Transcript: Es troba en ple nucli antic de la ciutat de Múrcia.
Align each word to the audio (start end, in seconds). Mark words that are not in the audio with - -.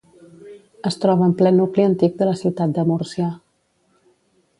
Es 0.89 0.95
troba 1.03 1.27
en 1.31 1.35
ple 1.41 1.51
nucli 1.57 1.85
antic 1.89 2.17
de 2.21 2.29
la 2.29 2.33
ciutat 2.39 2.73
de 2.79 2.87
Múrcia. 2.93 3.29